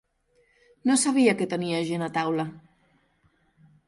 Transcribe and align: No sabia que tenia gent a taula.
No 0.91 0.95
sabia 1.01 1.35
que 1.41 1.47
tenia 1.51 1.81
gent 1.89 2.05
a 2.05 2.07
taula. 2.15 2.47